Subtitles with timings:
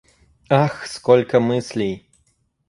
[0.63, 2.07] Ах, сколько мыслей!